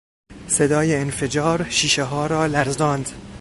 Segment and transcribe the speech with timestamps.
[0.47, 3.09] صدای انفجار شیشهها را لرزاند.